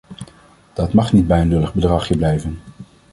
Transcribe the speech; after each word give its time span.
Dat 0.73 0.93
mag 0.93 1.13
niet 1.13 1.27
bij 1.27 1.41
een 1.41 1.47
lullig 1.49 1.73
bedragje 1.73 2.17
blijven. 2.17 2.59